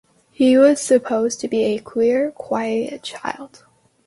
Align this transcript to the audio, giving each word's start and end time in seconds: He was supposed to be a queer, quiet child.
He 0.31 0.57
was 0.57 0.81
supposed 0.81 1.39
to 1.41 1.47
be 1.47 1.63
a 1.63 1.77
queer, 1.79 2.31
quiet 2.31 3.03
child. 3.03 3.65